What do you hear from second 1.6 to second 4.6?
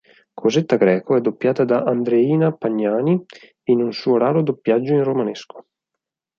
da Andreina Pagnani in un suo raro